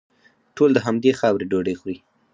[0.55, 1.97] ټول د همدې خاورې ډوډۍ خوري.